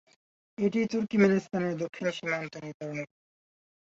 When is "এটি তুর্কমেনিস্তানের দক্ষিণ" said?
0.57-2.07